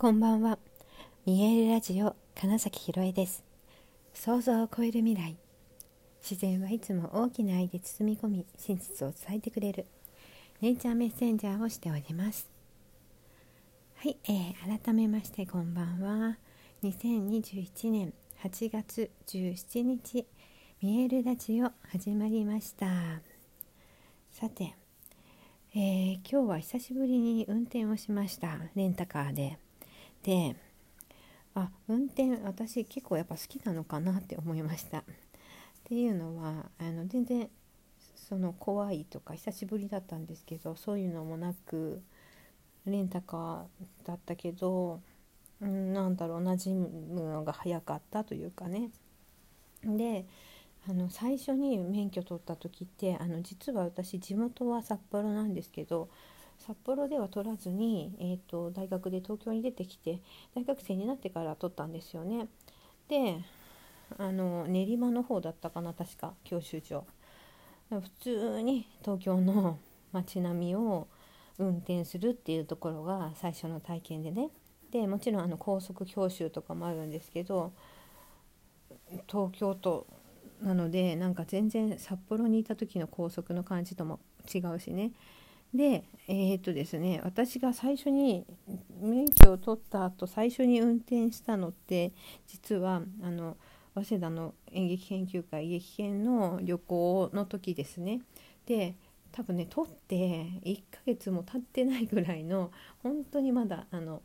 [0.00, 0.58] こんばんは。
[1.26, 3.44] 見えるラジオ金崎ひろえです。
[4.14, 5.36] 想像を超える未来。
[6.22, 9.84] 自然はいつも大きな愛で包み込み、真実を伝えてくれる。
[10.62, 12.48] ネイチャーメッセンジャーをしております。
[13.96, 16.38] はい、えー、改めましてこんばんは。
[16.82, 20.24] 2021年8月17日、
[20.80, 22.86] 見えるラジオ始まりました。
[24.32, 24.74] さて、
[25.74, 29.58] えー、今日は久しぶりに運転をしましたレンタカーで
[30.22, 30.56] で
[31.54, 34.98] あ運転私結構やっぱ好きなのかなって思いました。
[34.98, 35.02] っ
[35.84, 37.48] ていうのはあの全然
[38.14, 42.00] その怖いとか久しぶりだったんですけどそういうのもなく
[42.86, 45.00] レンタカーだったけど、
[45.60, 48.90] うん、なんだろう馴染むのが早かったというかね。
[49.84, 50.26] で
[50.88, 56.08] あの最初に免許取った時ってあの実は私地元は札幌なんですけど
[56.66, 60.20] 札幌では取らずに、えーと、大学で東京に出てきて
[60.54, 62.48] 大学生になってから取ったんですよね。
[63.08, 63.38] で
[64.18, 67.04] あの練馬の方だったかな確か教習所。
[67.90, 69.78] 普通に東京の
[70.12, 71.08] 街並みを
[71.58, 74.50] 運転するっていうところが最初の体験でね
[74.92, 77.72] でもちろんあの高速教習とかもあるんですけど
[79.28, 80.06] 東京都
[80.62, 84.20] なのでなんか全然札幌にいた時の高速の感じとも
[84.52, 85.10] 違うしね
[85.74, 88.44] でえー、っとですね私が最初に
[89.00, 92.12] 免許を取った後最初に運転したのって
[92.46, 93.56] 実はあの
[93.94, 98.20] 早稲田の演劇研究会劇研の旅行の時ですね。
[98.66, 98.94] で
[99.32, 100.16] 多分ね取って
[100.64, 102.70] 1ヶ月も経ってないぐらいの
[103.02, 104.22] 本当にまだあの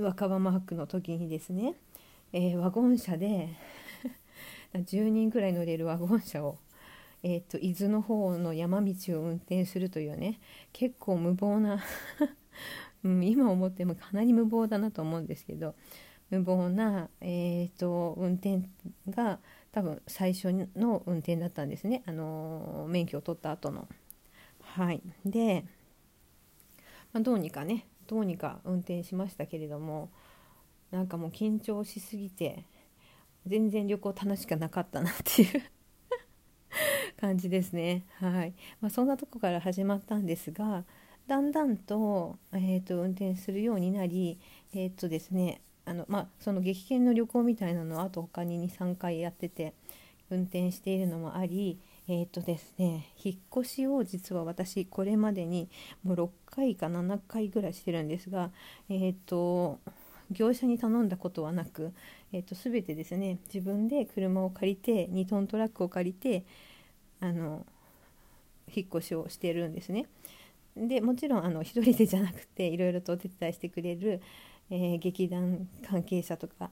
[0.00, 1.74] 若葉マークの時にですね、
[2.32, 3.50] えー、ワゴン車で
[4.74, 6.58] 10人くらい乗れるワゴン車を
[7.26, 10.40] えーと、伊豆の方の山道を運転するというね
[10.74, 11.82] 結構無謀な
[13.02, 15.74] うん、今思ってもかなり無謀だなと思うんですけど
[16.30, 18.68] 無謀な、えーと、運転
[19.08, 19.40] が
[19.72, 23.88] 多分最初の運転だったんですね、あのー、免許を取った後の。
[24.60, 25.64] はい、で、
[27.12, 30.10] まあ、どうにかねどうにか運転しましたけれども
[30.90, 32.64] なんかもう緊張しすぎて
[33.46, 35.73] 全然旅行楽しくなかったなっていう。
[37.24, 38.04] 感じですね。
[38.20, 38.52] はい
[38.82, 40.84] まあ、そんなとこから始まったんですが
[41.26, 44.38] だんだんと,、えーと、運転するようになり、
[44.74, 49.74] えーとですねあのまあ、その激変の旅行みたいなのをあと他に23回やってて
[50.30, 55.70] 運転しているのもありえーとですね、引っ越しを実は私これまでに
[56.02, 58.50] もう6回か7回ぐらいしてるんですが、
[58.90, 59.78] えーと、
[60.30, 61.94] 業者に頼んだことはなく、
[62.32, 66.44] えーと、全てですね自分で車を借りて2トントラックを借りて
[67.24, 67.64] あの
[68.74, 70.06] 引っ越しをしてるんですね。
[70.76, 74.20] でもちろんあの一人でじゃなくていろいろとお手伝いしてくれる、
[74.70, 76.70] えー、劇団関係者とか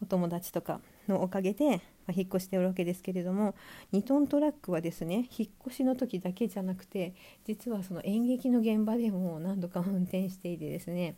[0.00, 1.76] お友達とかのおかげで、ま
[2.10, 3.56] あ、引っ越しておるわけですけれども
[3.92, 7.14] 2トントラックはですね引っ越しの時だけじゃなくて
[7.44, 11.16] 実はその演劇の現場でも何度か運転していてですね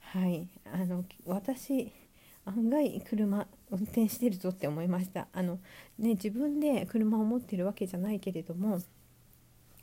[0.00, 1.92] はいあの私
[2.44, 5.28] 案外車運転してるぞって思いました。
[5.32, 5.58] あの、
[5.98, 8.80] ね、自分で車を持ってるわけじゃないけれども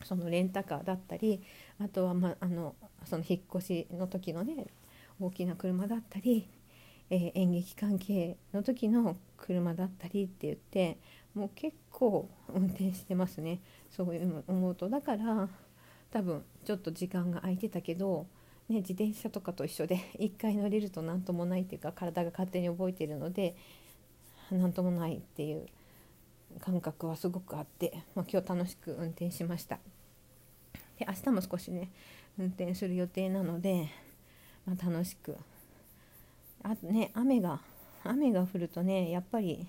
[0.04, 1.42] そのレンタカーだったり
[1.80, 2.76] あとは、まあ、の
[3.06, 4.68] その引っ越しの時のね
[5.20, 6.48] 大きな車だったり、
[7.10, 10.98] えー、演劇関係の時の車だったりって言って
[11.34, 13.62] もう結構運転してますね。
[13.90, 14.90] そういうの思うと。
[14.90, 15.50] だから
[16.12, 18.28] 多分ちょっと時間が空いてたけど
[18.70, 23.56] ね、自転車とかと一緒で 1回乗れると何ともないっていうか体が勝手に覚えているので
[24.52, 25.68] 何ともないっていう
[26.60, 29.80] 感覚はすごくあって、まあ、今日楽しく運転しました。
[30.98, 31.90] で明日も少しね
[32.38, 33.90] 運転する予定なので、
[34.66, 35.36] まあ、楽しく。
[36.62, 37.62] あとね雨が
[38.04, 39.68] 雨が降るとねやっぱり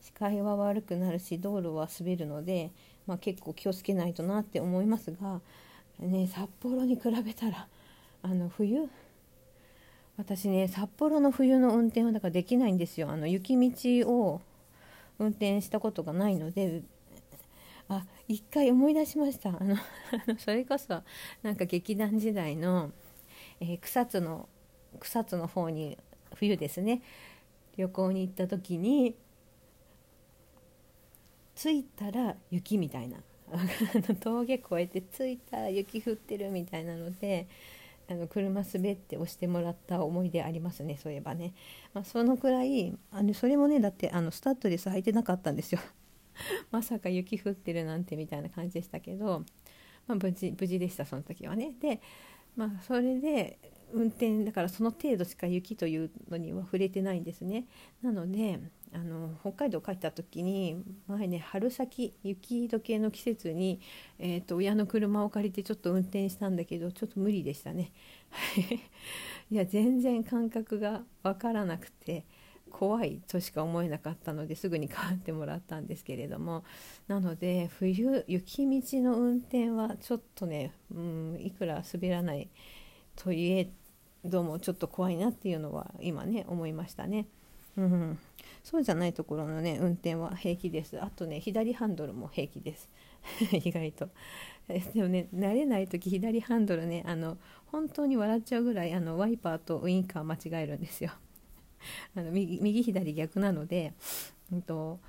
[0.00, 2.72] 視界は悪くなるし道路は滑るので、
[3.06, 5.40] まあ、結構気をつけないとなって思いますが、
[5.98, 7.68] ね、札幌に比べたら
[8.24, 8.88] あの冬？
[10.16, 13.10] 私ね札幌の冬の運転はだからできないんですよ。
[13.10, 14.40] あの雪道を
[15.18, 16.82] 運転したことがないので
[17.88, 19.50] あ一回思い出しました。
[19.50, 19.76] あの
[20.38, 21.02] それこそ
[21.42, 22.92] なんか劇団時代の、
[23.60, 24.48] えー、草津の
[25.00, 25.98] 草津の方に
[26.34, 27.02] 冬ですね。
[27.76, 29.16] 旅行に行った時に
[31.56, 33.18] 着いたら雪みたいな。
[34.20, 37.46] 峠越えて着いたら雪降ってるみたいなので
[38.08, 41.54] あの車滑って押してもらった思い出ありますねそういえばね、
[41.94, 45.80] まあ、そのくらいあのそれもねだってあのスタッドレス履いてなかったんですよ。
[46.70, 49.44] まさか雪降ってるなんてみたいな感じでしたけど、
[50.06, 51.74] まあ、無事無事でしたその時はね。
[51.80, 52.00] で、
[52.56, 53.58] まあ、それで
[53.92, 57.66] 運転だからその程度しか雪というのには触れてないんですね。
[58.02, 58.60] なので
[58.94, 63.80] あの北海道帰った時に前ね春先雪解けの季節に、
[64.20, 67.90] えーと、親の車を借りてちょっと運転したんだけどちょっと無理でしたね。
[69.50, 72.24] いや全然感覚が分からなくて
[72.70, 76.64] 怖いとしか思えなかったのですぐに代わってもらったんですけれども
[77.06, 82.48] なので冬雪道の運転はちょっとね、うん、いくら滑らない
[83.16, 83.70] といえ
[84.24, 87.26] どもちょっと怖いなっていうのは今ね思いましたね。
[87.76, 88.18] うん、
[88.62, 91.00] そうじゃないところのね運転は平気です。
[91.00, 92.88] あとね左ハンドルも平気です。
[93.52, 94.08] 意外と。
[94.68, 97.36] でもね慣れない時左ハンドルねあの
[97.66, 101.10] 本当に笑っちゃうぐらいあのワイパーとウインカー間違えるんですよ。
[102.16, 103.92] あの右右左逆なので、
[104.52, 105.00] うんと、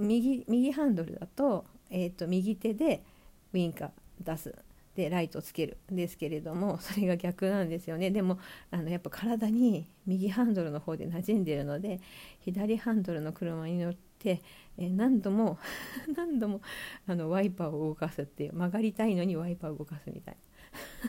[0.00, 3.04] 右右ハンドルだと,、えーと右手で
[3.52, 3.90] ウインカー
[4.20, 4.54] 出す。
[4.94, 8.10] でライトつけるんですけれども それが逆なんですよね。
[8.10, 8.38] でも
[8.70, 12.00] あのやっぱ体に右ハンドルの方で馴染んでるので
[12.40, 14.42] 左ハンドルの車に乗って、
[14.76, 15.58] え、何度も
[16.16, 16.60] 何度も
[17.06, 20.36] あのワイパーを動かすっていう曲がりたいのにワイパーを動かすみたい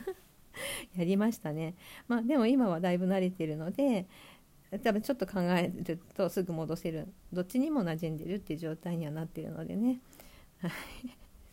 [0.06, 0.14] な。
[0.96, 1.74] やりましたね。
[2.08, 4.06] まあでも今はだいぶ慣れてるので
[4.82, 7.08] 多分ちょっと考えるとすぐ戻せる。
[7.32, 10.00] どっちにも馴染んでるっていう状態にはなってるのでね。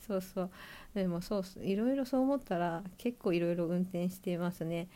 [0.09, 0.49] そうそう。
[0.95, 4.87] でもそういろいろそう思ったら結構いろいろ運転してますね。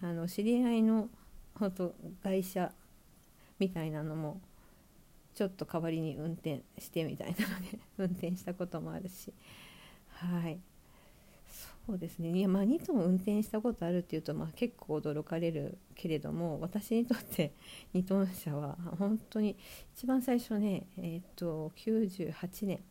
[0.00, 1.10] あの知り合いの
[1.54, 2.72] 本当会社
[3.58, 4.40] みたいなのも
[5.34, 9.34] ちょっと代わりに運転してみたいなので 運転したこともあるし。
[10.08, 10.58] はい。
[11.86, 12.30] そうですね。
[12.30, 17.52] いやまあ2トン運転したことあるっていうと、まあ、結構驚かれるけれども私にとって
[17.92, 19.58] 2トン車は本当に
[19.94, 22.82] 一番最初ねえっ、と98年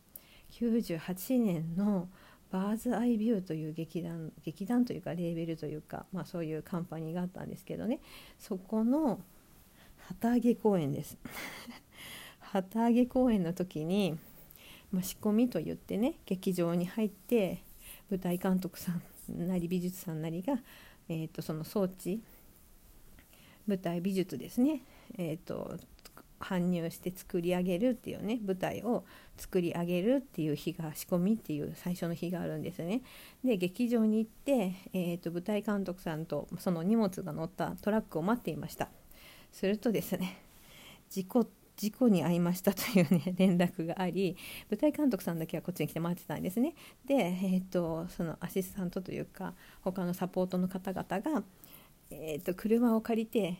[0.60, 2.08] 98年の
[2.52, 7.98] バーズ・アイ・ビューという劇団劇団というかレーベルというか、まあ、そういうカンパニーがあったんですけどね。
[8.38, 9.20] そこの
[10.06, 11.18] 旗揚げ公演です。
[12.38, 14.16] 旗揚げ公演の時に、
[14.92, 17.62] まあ、仕込みといってね劇場に入って
[18.08, 20.62] 舞台監督さんなり美術さんなりが、
[21.08, 22.22] えーと、その装置
[23.66, 24.82] 舞台美術ですね、
[25.16, 25.78] えーと
[26.44, 29.04] 搬入して作り上げるっていうね舞台を
[29.36, 33.02] 作り上げるっていう日が仕込みっていう最初の日があるんですね。
[33.44, 38.88] で劇場に行って、えーと、舞台監督さんとその荷物が乗ったトラックを待っていました。
[39.52, 40.38] するとですね
[41.08, 41.46] 事故
[41.76, 44.36] 事故に遭いましたというね連絡があり
[44.70, 46.74] 舞台監督さんだけはこっちに来て待ってたんですね
[47.06, 51.42] で、えーと、そのアシスタントというか他のサポートの方々が、
[52.10, 53.56] えーと車を借りて、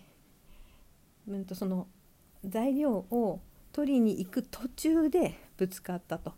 [1.29, 1.89] うんとその
[2.49, 3.41] 材料を
[3.73, 6.33] 取りに行く途中でぶつかったと。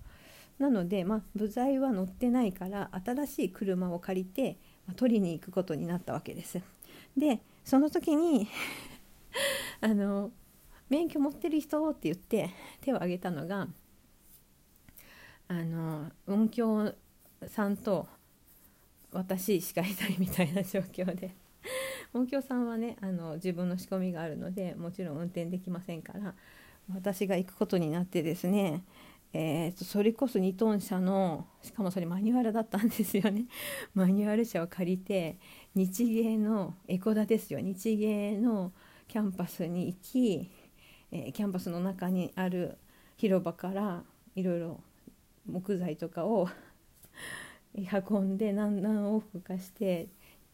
[0.58, 4.56] なので、まあ、部材は乗ってないから新しい車を借りて、
[4.87, 6.61] ま、取りに行くことになったわけです。
[7.17, 8.49] でその時に
[9.81, 10.31] あの
[10.88, 12.50] 免許持ってる人って言って
[12.81, 13.69] 手を挙げたのが
[15.49, 16.94] あの音響
[17.49, 18.09] さんと
[19.12, 21.35] 私しかいないみたいな状況で
[22.16, 26.34] 音響さんはねあの自分の仕込みがあるのでもちろん運転できませんから
[26.92, 28.82] 私が行くことになってですね
[29.38, 33.44] えーと、それこそ2トン車のしかもそれマニュアルだったんですよね。
[33.92, 35.36] マニュアル車を借りて
[35.74, 37.60] 日芸の江古田ですよ。
[37.60, 38.72] 日芸の
[39.08, 40.50] キャンパスに行き、
[41.12, 42.78] えー、キャンパスの中にある
[43.18, 44.04] 広場から
[44.37, 44.80] いろいろ
[45.44, 46.49] 木材とかを
[47.76, 50.08] 運んで何何往復かして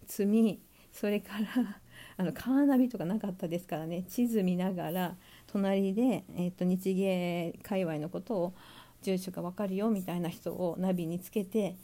[0.06, 0.60] 積み
[0.92, 1.80] それから
[2.18, 4.04] あのカーナビとかなかったですからね。
[4.04, 8.54] 地図見ながら隣で、えーと、日芸界隈のことを
[9.00, 11.76] 住所が分かるよみたいな人をナビにつけて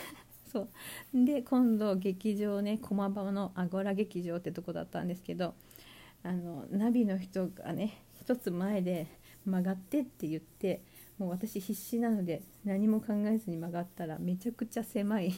[0.50, 0.68] そ
[1.12, 1.24] う。
[1.24, 5.54] で今度劇場ね駒場のアゴラ劇場ってとこだったんですけど
[6.22, 9.06] あのナビの人がね一つ前で
[9.44, 10.80] 曲がってって言って
[11.18, 15.34] もう私必死なので何も考えずに曲がったらめちゃくちゃ狭い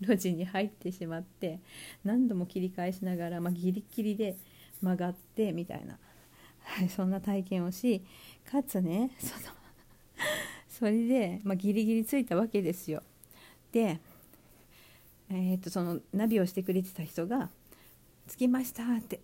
[0.00, 1.60] 路地に入ってしまって
[2.04, 4.36] 何度も切り返しながら、まあ、ギリギリで
[4.80, 5.98] 曲がってみたいな、
[6.62, 8.02] はい、そんな体験をし
[8.50, 9.54] かつねその
[10.68, 13.02] それで、まあ、ギリギリ着いたわけですよ。
[13.72, 13.98] で、
[15.28, 17.50] えー、とそのナビをしてくれてた人が
[18.28, 19.20] 「着きました」って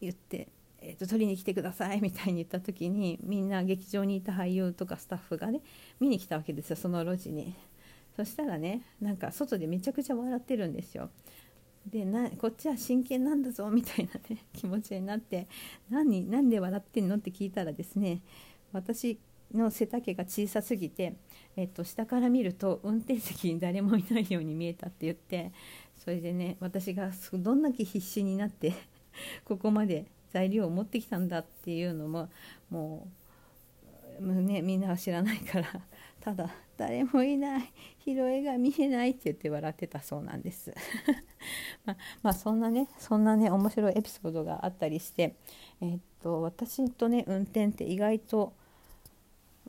[0.00, 0.48] 言って
[0.88, 5.60] えーと、取りに来てくださいみたいに言った時にみんな劇場にいた俳優とかスタッフがね
[5.98, 7.54] 見に来たわけですよその路地に。
[8.16, 11.10] そしたらねなんか外でめちゃくちゃ笑ってるんですよ。
[11.86, 15.46] でなこっちは真剣なんだぞみたいなね 気持ちになって
[15.88, 18.22] 何何で笑ってんのって聞いたらですね
[18.72, 19.18] 私
[19.54, 21.14] の背丈が小さすぎて、
[21.54, 25.52] えっと、下から見ると運転席に誰もいないように見えたって言って
[25.96, 28.72] それでね私がどんだけ必死になって
[29.44, 32.28] ここまで材料を持ってきたんだっていうのも
[32.68, 33.06] も
[34.20, 35.80] うねみんなは知らないから
[36.26, 37.72] ただ誰もいない
[38.04, 40.74] 拾えが見えないって言って笑ってたそうなんです。
[41.86, 45.36] まあ、まあ、そんなねそんなね面白いエピソードがあったりして
[45.80, 48.54] えー、っと私とね運転って意外と、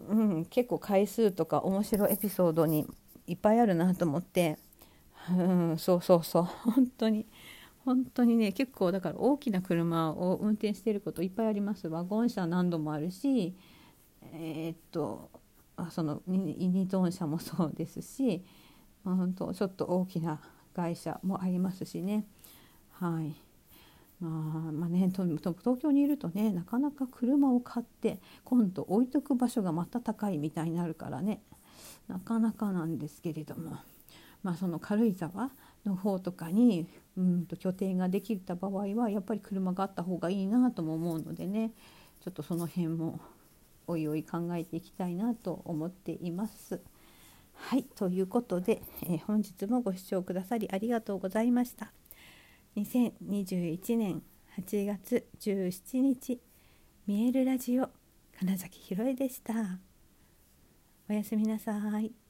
[0.10, 2.88] うん、結構回数とか面白いエピソードに
[3.28, 4.58] いっぱいあるなと思って、
[5.30, 5.34] う
[5.74, 7.28] ん、そうそうそう本当に
[7.86, 11.88] 本当にね結構だから大きな車を運転してることいっぱいあります。
[11.88, 13.54] ワゴン車何度もあるし
[14.34, 15.30] えー、っと
[15.78, 18.44] あそのユニトン車もそうですし、
[19.04, 20.42] まあ、本当ちょっと大きな
[20.74, 22.26] 会社もありますしね。
[22.92, 23.36] はい。
[24.20, 24.32] まあ
[24.72, 31.44] まあね、東京にいるとねなかなか車を買って今度置いとく場所がまた高いみたいになるからね
[32.08, 33.78] なかなかなんですけれども、
[34.42, 35.52] まあ、その軽井沢
[35.86, 41.74] の方とかにうんと拠点ができた場合はやっぱり車があった方がいいなとも思うのでね
[42.22, 43.20] ちょっとその辺も
[43.88, 46.82] おいおい考えていきたいなと思っています。
[47.54, 51.92] はいということで、えー、本日もご視聴くださりありがとうございました。
[52.76, 54.22] 2021年
[54.60, 56.40] 8月17日
[57.08, 57.90] 見えるラジオ
[58.38, 59.54] 金崎ひろえでした。
[61.10, 62.27] おやすみなさい。